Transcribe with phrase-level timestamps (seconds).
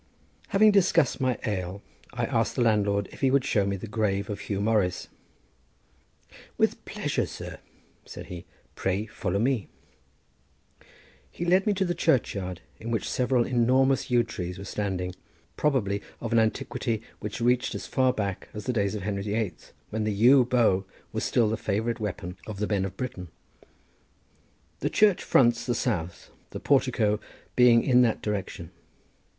[0.47, 4.31] Having discussed my ale, I asked the landlord if he would show me the grave
[4.31, 5.09] of Huw Morris.
[6.57, 7.59] "With pleasure, sir,"
[8.03, 9.67] said he; "pray follow me."
[11.29, 15.13] He led me to the churchyard, in which several enormous yew trees were standing,
[15.55, 19.35] probably of an antiquity which reached as far back as the days of Henry the
[19.35, 20.83] Eighth, when the yew bow
[21.13, 23.27] was still the favourite weapon of the men of Britain.
[24.79, 27.19] The church fronts the south, the portico
[27.55, 28.71] being in that direction.